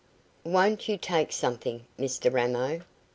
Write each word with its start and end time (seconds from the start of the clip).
"Won't 0.43 0.89
you 0.89 0.97
take 0.97 1.31
something, 1.31 1.85
Mr 1.99 2.33
Ramo?" 2.33 2.81